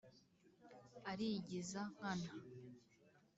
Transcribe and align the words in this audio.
”arigiza 1.11 1.81
nkana“– 1.93 2.31